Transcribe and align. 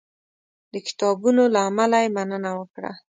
د 0.73 0.75
کتابونو 0.87 1.43
له 1.53 1.59
امله 1.69 1.97
یې 2.03 2.09
مننه 2.17 2.51
وکړه. 2.59 2.91